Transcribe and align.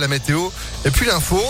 la 0.00 0.08
météo 0.08 0.48
et 0.84 0.90
puis 0.90 1.06
l'info. 1.06 1.40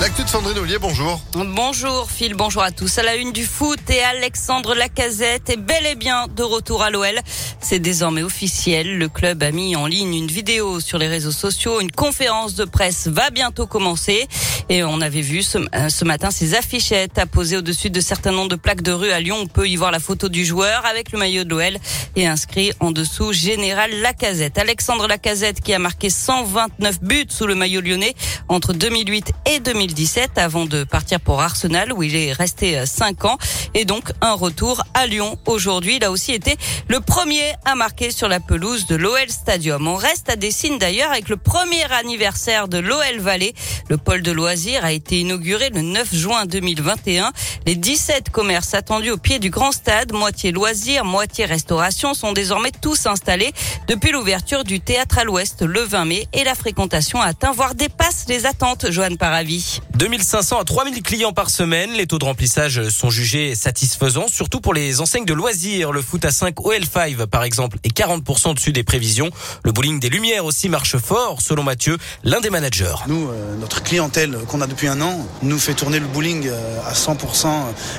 L'actu 0.00 0.24
de 0.24 0.28
Sandrine 0.28 0.58
Ollier, 0.58 0.78
bonjour. 0.78 1.20
Bonjour 1.34 2.10
Phil, 2.10 2.34
bonjour 2.34 2.62
à 2.62 2.72
tous. 2.72 2.98
À 2.98 3.04
la 3.04 3.14
une 3.14 3.30
du 3.30 3.44
foot 3.44 3.78
et 3.88 4.02
Alexandre 4.02 4.74
Lacazette 4.74 5.48
est 5.50 5.56
bel 5.56 5.86
et 5.86 5.94
bien 5.94 6.26
de 6.26 6.42
retour 6.42 6.82
à 6.82 6.90
l'OL. 6.90 7.20
C'est 7.60 7.78
désormais 7.78 8.24
officiel. 8.24 8.98
Le 8.98 9.08
club 9.08 9.42
a 9.44 9.52
mis 9.52 9.76
en 9.76 9.86
ligne 9.86 10.14
une 10.14 10.26
vidéo 10.26 10.80
sur 10.80 10.98
les 10.98 11.06
réseaux 11.06 11.30
sociaux. 11.30 11.80
Une 11.80 11.92
conférence 11.92 12.56
de 12.56 12.64
presse 12.64 13.06
va 13.06 13.30
bientôt 13.30 13.66
commencer. 13.66 14.26
Et 14.68 14.82
on 14.82 15.00
avait 15.00 15.20
vu 15.20 15.42
ce, 15.42 15.58
euh, 15.58 16.04
matin 16.04 16.30
ces 16.30 16.54
affichettes 16.54 17.18
apposées 17.18 17.58
au-dessus 17.58 17.90
de 17.90 18.00
certains 18.00 18.32
noms 18.32 18.46
de 18.46 18.56
plaques 18.56 18.82
de 18.82 18.92
rue 18.92 19.12
à 19.12 19.20
Lyon. 19.20 19.36
On 19.42 19.46
peut 19.46 19.68
y 19.68 19.76
voir 19.76 19.92
la 19.92 20.00
photo 20.00 20.28
du 20.28 20.44
joueur 20.44 20.84
avec 20.86 21.12
le 21.12 21.18
maillot 21.18 21.44
de 21.44 21.50
l'OL 21.50 21.76
et 22.16 22.26
inscrit 22.26 22.72
en 22.80 22.90
dessous 22.90 23.32
Général 23.32 23.90
Lacazette. 24.00 24.58
Alexandre 24.58 25.06
Lacazette 25.06 25.60
qui 25.60 25.72
a 25.72 25.78
marqué 25.78 26.10
129 26.10 27.00
buts 27.00 27.26
sous 27.28 27.46
le 27.46 27.54
maillot 27.54 27.80
lyonnais 27.80 28.14
entre 28.48 28.72
2008 28.72 29.32
et 29.46 29.60
2017 29.86 30.38
avant 30.38 30.64
de 30.64 30.82
partir 30.82 31.20
pour 31.20 31.42
Arsenal 31.42 31.92
où 31.92 32.02
il 32.02 32.16
est 32.16 32.32
resté 32.32 32.86
5 32.86 33.26
ans 33.26 33.36
et 33.74 33.84
donc 33.84 34.10
un 34.20 34.32
retour 34.32 34.82
à 34.94 35.06
Lyon 35.06 35.36
aujourd'hui. 35.46 35.96
Il 35.96 36.04
a 36.04 36.10
aussi 36.10 36.32
été 36.32 36.56
le 36.88 37.00
premier 37.00 37.52
à 37.64 37.74
marquer 37.74 38.10
sur 38.10 38.28
la 38.28 38.40
pelouse 38.40 38.86
de 38.86 38.96
l'OL 38.96 39.28
Stadium. 39.28 39.86
On 39.86 39.96
reste 39.96 40.30
à 40.30 40.36
Dessine 40.36 40.78
d'ailleurs 40.78 41.10
avec 41.10 41.28
le 41.28 41.36
premier 41.36 41.84
anniversaire 41.92 42.68
de 42.68 42.78
l'OL 42.78 43.18
Valley. 43.18 43.52
Le 43.88 43.96
pôle 43.96 44.22
de 44.22 44.32
loisirs 44.32 44.84
a 44.84 44.92
été 44.92 45.20
inauguré 45.20 45.70
le 45.70 45.82
9 45.82 46.14
juin 46.14 46.46
2021. 46.46 47.32
Les 47.66 47.74
17 47.74 48.30
commerces 48.30 48.74
attendus 48.74 49.10
au 49.10 49.16
pied 49.16 49.38
du 49.38 49.50
grand 49.50 49.72
stade, 49.72 50.12
moitié 50.12 50.52
loisirs, 50.52 51.04
moitié 51.04 51.44
restauration, 51.44 52.14
sont 52.14 52.32
désormais 52.32 52.72
tous 52.80 53.06
installés 53.06 53.52
depuis 53.88 54.12
l'ouverture 54.12 54.64
du 54.64 54.80
théâtre 54.80 55.18
à 55.18 55.24
l'ouest 55.24 55.62
le 55.62 55.80
20 55.80 56.04
mai 56.04 56.28
et 56.32 56.44
la 56.44 56.54
fréquentation 56.54 57.20
atteint 57.20 57.52
voire 57.52 57.74
dépasse 57.74 58.26
les 58.28 58.46
attentes. 58.46 58.90
Joanne 58.90 59.16
Paravi. 59.16 59.80
2500 59.96 60.60
à 60.60 60.64
3000 60.64 61.02
clients 61.02 61.32
par 61.32 61.50
semaine. 61.50 61.92
Les 61.92 62.06
taux 62.06 62.18
de 62.18 62.24
remplissage 62.24 62.88
sont 62.88 63.10
jugés 63.10 63.54
satisfaisants, 63.64 64.28
surtout 64.28 64.60
pour 64.60 64.74
les 64.74 65.00
enseignes 65.00 65.24
de 65.24 65.32
loisirs. 65.32 65.90
Le 65.90 66.02
foot 66.02 66.22
à 66.26 66.30
5 66.30 66.56
OL5, 66.56 67.26
par 67.26 67.44
exemple, 67.44 67.78
est 67.82 67.96
40% 67.96 68.50
au-dessus 68.50 68.72
des 68.72 68.84
prévisions. 68.84 69.30
Le 69.62 69.72
bowling 69.72 70.00
des 70.00 70.10
Lumières 70.10 70.44
aussi 70.44 70.68
marche 70.68 70.98
fort, 70.98 71.40
selon 71.40 71.62
Mathieu, 71.62 71.96
l'un 72.24 72.40
des 72.40 72.50
managers. 72.50 72.94
Nous, 73.06 73.28
euh, 73.28 73.56
notre 73.58 73.82
clientèle 73.82 74.36
qu'on 74.48 74.60
a 74.60 74.66
depuis 74.66 74.88
un 74.88 75.00
an 75.00 75.26
nous 75.42 75.58
fait 75.58 75.72
tourner 75.72 75.98
le 75.98 76.06
bowling 76.06 76.46
euh, 76.46 76.78
à 76.86 76.92
100%. 76.92 77.48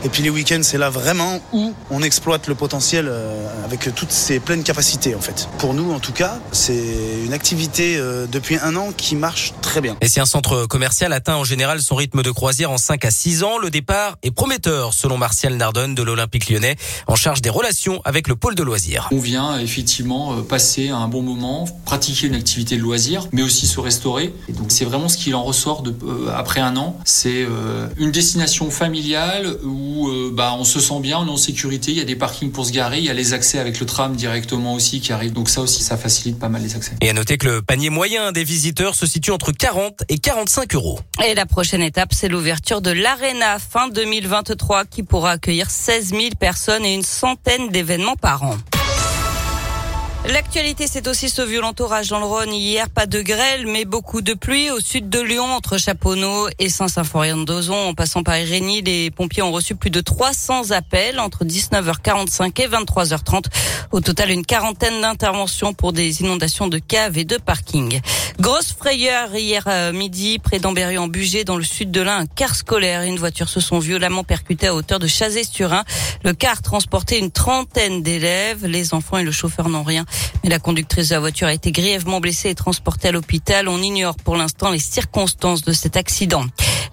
Et 0.03 0.09
puis 0.09 0.21
les 0.21 0.30
week-ends, 0.30 0.61
c'est 0.61 0.77
là 0.77 0.91
vraiment 0.91 1.39
où 1.52 1.73
on 1.89 2.03
exploite 2.03 2.47
le 2.47 2.53
potentiel 2.53 3.08
euh, 3.09 3.47
avec 3.63 3.93
toutes 3.95 4.11
ses 4.11 4.39
pleines 4.39 4.63
capacités, 4.63 5.16
en 5.16 5.21
fait. 5.21 5.49
Pour 5.58 5.73
nous, 5.73 5.91
en 5.91 5.99
tout 5.99 6.13
cas, 6.13 6.38
c'est 6.52 6.83
une 7.25 7.33
activité 7.33 7.97
euh, 7.97 8.27
depuis 8.27 8.58
un 8.61 8.75
an 8.75 8.91
qui 8.95 9.16
marche 9.16 9.53
très 9.63 9.81
bien. 9.81 9.97
Et 10.02 10.08
si 10.08 10.19
un 10.19 10.25
centre 10.25 10.67
commercial 10.67 11.11
atteint 11.11 11.36
en 11.36 11.43
général 11.43 11.81
son 11.81 11.95
rythme 11.95 12.21
de 12.21 12.31
croisière 12.31 12.69
en 12.69 12.77
5 12.77 13.03
à 13.05 13.11
6 13.11 13.43
ans, 13.43 13.58
le 13.58 13.71
départ 13.71 14.17
est 14.21 14.31
prometteur, 14.31 14.93
selon 14.93 15.17
Martial 15.17 15.55
Nardone 15.58 15.95
de 15.95 16.03
l'Olympique 16.03 16.50
lyonnais, 16.50 16.75
en 17.08 17.16
charge 17.16 17.42
des 17.42 17.50
relations 17.50 18.02
avec 18.06 18.28
le 18.28 18.36
pôle 18.36 18.56
de 18.56 18.64
loisirs. 18.64 19.09
On 19.11 19.20
vient 19.20 19.59
effectivement 19.59 20.34
euh, 20.34 20.42
passer 20.42 20.89
un 20.89 21.08
bon 21.08 21.22
moment, 21.22 21.66
pratiquer 21.86 22.28
une 22.28 22.36
activité 22.36 22.78
de 22.78 22.81
loisir, 22.81 23.28
mais 23.31 23.42
aussi 23.42 23.67
se 23.67 23.80
restaurer. 23.80 24.33
Et 24.48 24.53
donc 24.53 24.72
c'est 24.72 24.86
vraiment 24.86 25.09
ce 25.09 25.17
qu'il 25.17 25.36
en 25.36 25.44
ressort 25.44 25.81
de, 25.81 25.92
euh, 26.03 26.31
après 26.36 26.61
un 26.61 26.76
an. 26.78 27.00
C'est 27.06 27.44
euh, 27.44 27.88
une 27.98 28.11
destination 28.11 28.70
familiale 28.72 29.58
où 29.64 30.09
euh, 30.09 30.31
bah, 30.33 30.56
on 30.58 30.64
se 30.64 30.80
sent 30.80 31.00
bien, 31.00 31.20
on 31.20 31.28
est 31.28 31.31
en 31.31 31.38
sécurité, 31.38 31.92
il 31.92 31.98
y 31.98 32.02
a 32.02 32.06
des 32.06 32.16
parkings 32.16 32.52
pour 32.52 32.66
se 32.66 32.72
garer, 32.72 33.00
il 33.00 33.06
y 33.06 33.09
a 33.09 33.14
les 33.14 33.33
accès 33.33 33.59
avec 33.59 33.80
le 33.80 33.86
tram 33.86 34.16
directement 34.16 34.73
aussi 34.73 35.02
qui 35.02 35.14
arrivent. 35.14 35.33
Donc 35.33 35.50
ça 35.50 35.61
aussi, 35.61 35.83
ça 35.83 35.98
facilite 35.98 36.39
pas 36.39 36.50
mal 36.50 36.61
les 36.61 36.76
accès. 36.76 36.94
Et 37.02 37.09
à 37.09 37.14
noter 37.14 37.38
que 37.38 37.48
le 37.48 37.61
panier 37.61 37.89
moyen 37.89 38.31
des 38.31 38.44
visiteurs 38.44 38.95
se 38.95 39.06
situe 39.06 39.31
entre 39.31 39.52
40 39.52 40.03
et 40.09 40.17
45 40.17 40.76
euros. 40.76 41.00
Et 41.26 41.36
la 41.36 41.45
prochaine 41.45 41.81
étape, 41.81 42.14
c'est 42.14 42.28
l'ouverture 42.28 42.81
de 42.81 42.92
l'Arena 42.92 43.59
fin 43.59 43.88
2023 43.89 44.86
qui 44.86 45.03
pourra 45.03 45.31
accueillir 45.31 45.44
16 45.47 46.09
000 46.09 46.21
personnes 46.39 46.86
et 46.86 46.93
une 46.93 47.03
centaine 47.03 47.70
d'événements 47.70 48.15
par 48.15 48.43
an. 48.43 48.58
L'actualité, 50.27 50.87
c'est 50.87 51.08
aussi 51.08 51.30
ce 51.30 51.43
violent 51.43 51.73
orage 51.80 52.08
dans 52.08 52.17
le 52.17 52.25
Rhône. 52.25 52.52
Hier, 52.52 52.89
pas 52.89 53.05
de 53.05 53.21
grêle, 53.21 53.67
mais 53.67 53.86
beaucoup 53.86 54.23
de 54.23 54.33
pluie 54.33 54.71
au 54.71 54.80
sud 54.80 55.08
de 55.08 55.19
Lyon, 55.21 55.45
entre 55.45 55.77
Chaponneau 55.77 56.47
et 56.58 56.67
Saint-Symphorien-d'Ozon. 56.67 57.89
En 57.89 57.93
passant 57.93 58.23
par 58.23 58.35
Irénie, 58.39 58.81
les 58.81 59.11
pompiers 59.11 59.43
ont 59.43 59.52
reçu 59.52 59.75
plus 59.75 59.91
de 59.91 60.02
300 60.02 60.71
appels 60.71 61.19
entre 61.19 61.45
19h45 61.45 62.59
et 62.59 62.67
23h30. 62.67 63.45
Au 63.91 64.02
total, 64.02 64.31
une 64.31 64.43
quarantaine 64.43 64.99
d'interventions 64.99 65.73
pour 65.73 65.93
des 65.93 66.21
inondations 66.21 66.67
de 66.67 66.80
caves 66.80 67.19
et 67.19 67.25
de 67.25 67.37
parkings. 67.37 68.02
Grosse 68.39 68.73
frayeur 68.73 69.33
hier 69.35 69.64
euh, 69.67 69.93
midi, 69.93 70.39
près 70.39 70.58
d'Ambérieu 70.58 70.99
en 70.99 71.08
Bugey, 71.08 71.43
dans 71.43 71.58
le 71.58 71.64
sud 71.64 71.91
de 71.91 72.02
l'Ain, 72.02 72.17
un 72.17 72.25
car 72.25 72.55
scolaire 72.55 73.03
et 73.03 73.08
une 73.08 73.19
voiture 73.19 73.47
se 73.47 73.59
sont 73.59 73.77
violemment 73.77 74.23
percutés 74.23 74.67
à 74.67 74.75
hauteur 74.75 74.97
de 74.97 75.08
Chazé-sur-Ain. 75.08 75.83
Le 76.23 76.33
car 76.33 76.64
transportait 76.64 77.19
une 77.19 77.31
trentaine 77.31 78.02
d'élèves. 78.02 78.65
Les 78.65 78.95
enfants 78.95 79.17
et 79.17 79.23
le 79.23 79.31
chauffeur 79.31 79.69
n'ont 79.69 79.83
rien. 79.83 80.03
Mais 80.43 80.49
la 80.49 80.59
conductrice 80.59 81.09
de 81.09 81.15
la 81.15 81.20
voiture 81.20 81.48
a 81.48 81.53
été 81.53 81.71
grièvement 81.71 82.20
blessée 82.20 82.49
et 82.49 82.55
transportée 82.55 83.08
à 83.08 83.11
l'hôpital. 83.11 83.67
On 83.67 83.81
ignore 83.81 84.15
pour 84.15 84.36
l'instant 84.36 84.71
les 84.71 84.80
circonstances 84.80 85.64
de 85.64 85.73
cet 85.73 85.98
accident. 85.98 86.45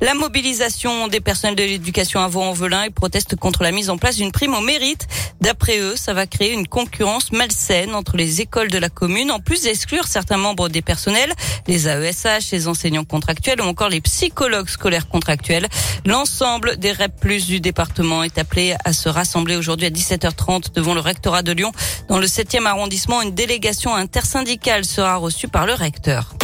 La 0.02 0.14
mobilisation 0.14 1.06
des 1.06 1.20
personnels 1.20 1.54
de 1.54 1.62
l'éducation 1.62 2.18
à 2.18 2.26
Vaux-en-Velin, 2.26 2.86
ils 2.86 2.90
protestent 2.90 3.36
contre 3.36 3.62
la 3.62 3.70
mise 3.70 3.88
en 3.88 3.98
place 3.98 4.16
d'une 4.16 4.32
prime 4.32 4.52
au 4.52 4.60
mérite. 4.60 5.06
D'après 5.40 5.78
eux, 5.78 5.94
ça 5.94 6.12
va 6.12 6.26
créer 6.26 6.52
une 6.52 6.66
concurrence 6.66 7.30
malsaine 7.30 7.94
entre 7.94 8.16
les 8.16 8.40
écoles 8.40 8.68
de 8.68 8.78
la 8.78 8.88
commune, 8.88 9.30
en 9.30 9.38
plus 9.38 9.62
d'exclure 9.62 10.08
certains 10.08 10.38
membres 10.38 10.68
des 10.68 10.82
personnels, 10.82 11.32
les 11.68 11.86
AESH, 11.86 12.50
les 12.50 12.66
enseignants 12.66 13.04
contractuels 13.04 13.60
ou 13.60 13.64
encore 13.64 13.90
les 13.90 14.00
psychologues 14.00 14.68
scolaires 14.68 15.08
contractuels. 15.08 15.68
L'ensemble 16.04 16.78
des 16.78 16.90
REP 16.90 17.20
plus 17.20 17.46
du 17.46 17.60
département 17.60 18.24
est 18.24 18.38
appelé 18.38 18.74
à 18.84 18.92
se 18.92 19.08
rassembler 19.08 19.54
aujourd'hui 19.54 19.86
à 19.86 19.90
17h30 19.90 20.72
devant 20.74 20.94
le 20.94 21.00
rectorat 21.00 21.44
de 21.44 21.52
Lyon. 21.52 21.70
Dans 22.08 22.18
le 22.18 22.26
7e 22.26 22.66
arrondissement, 22.66 23.22
une 23.22 23.36
délégation 23.36 23.94
intersyndicale 23.94 24.84
sera 24.84 25.14
reçue 25.14 25.46
par 25.46 25.64
le 25.64 25.74
recteur. 25.74 26.34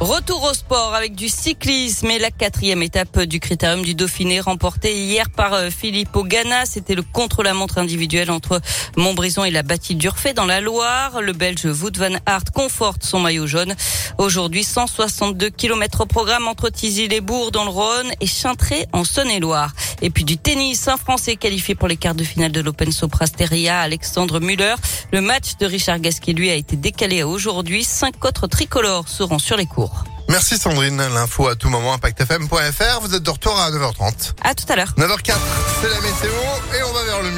Retour 0.00 0.42
au 0.42 0.52
sport 0.52 0.94
avec 0.94 1.14
du 1.14 1.30
cyclisme 1.30 2.10
et 2.10 2.18
la 2.18 2.30
quatrième 2.30 2.82
étape 2.82 3.18
du 3.20 3.40
critérium 3.40 3.80
du 3.82 3.94
Dauphiné 3.94 4.40
remportée 4.40 4.94
hier 4.94 5.30
par 5.30 5.54
euh, 5.54 5.70
Philippe 5.70 6.14
Ogana. 6.14 6.66
C'était 6.66 6.94
le 6.94 7.02
contre-la-montre 7.02 7.78
individuel 7.78 8.30
entre 8.30 8.60
Montbrison 8.98 9.44
et 9.44 9.50
la 9.50 9.62
bâtie 9.62 9.94
d'Urfé 9.94 10.34
dans 10.34 10.44
la 10.44 10.60
Loire. 10.60 11.22
Le 11.22 11.32
Belge 11.32 11.64
Wout 11.64 11.96
van 11.96 12.14
Aert 12.26 12.52
conforte 12.52 13.04
son 13.04 13.20
maillot 13.20 13.46
jaune. 13.46 13.74
Aujourd'hui, 14.18 14.64
162 14.64 15.48
km 15.48 16.02
au 16.02 16.06
programme 16.06 16.46
entre 16.46 16.68
Tizy-les-Bourgs 16.68 17.50
dans 17.50 17.64
le 17.64 17.70
Rhône 17.70 18.12
et 18.20 18.26
Chintré 18.26 18.86
en 18.92 19.02
Saône-et-Loire. 19.02 19.72
Et 20.02 20.10
puis 20.10 20.24
du 20.24 20.36
tennis, 20.36 20.88
un 20.88 20.98
Français 20.98 21.36
qualifié 21.36 21.74
pour 21.74 21.88
les 21.88 21.96
quarts 21.96 22.14
de 22.14 22.24
finale 22.24 22.52
de 22.52 22.60
l'Open 22.60 22.92
Soprasteria, 22.92 23.80
Alexandre 23.80 24.40
Muller. 24.40 24.74
Le 25.12 25.22
match 25.22 25.56
de 25.58 25.64
Richard 25.64 26.00
Gasquet, 26.00 26.34
lui, 26.34 26.50
a 26.50 26.54
été 26.54 26.76
décalé 26.76 27.22
à 27.22 27.28
aujourd'hui. 27.28 27.82
Cinq 27.82 28.22
autres 28.26 28.46
tricolores 28.46 29.08
seront 29.08 29.38
sur 29.38 29.56
les 29.56 29.66
cours. 29.66 29.85
Merci 30.36 30.58
Sandrine. 30.58 30.98
L'info 30.98 31.48
à 31.48 31.56
tout 31.56 31.70
moment, 31.70 31.94
impactfm.fr. 31.94 33.00
Vous 33.00 33.14
êtes 33.14 33.22
de 33.22 33.30
retour 33.30 33.58
à 33.58 33.70
9h30. 33.70 34.34
À 34.44 34.54
tout 34.54 34.70
à 34.70 34.76
l'heure. 34.76 34.92
9h04, 34.98 35.32
c'est 35.80 35.88
la 35.88 36.00
météo 36.02 36.30
et 36.78 36.82
on 36.82 36.92
va 36.92 37.04
vers 37.04 37.22
le 37.22 37.30
mieux. 37.30 37.34